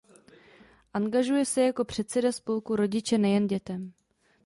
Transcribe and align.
Angažuje 0.93 1.45
se 1.45 1.61
jako 1.61 1.85
předseda 1.85 2.31
spolku 2.31 2.75
"Rodiče 2.75 3.17
nejen 3.17 3.47
dětem". 3.47 3.93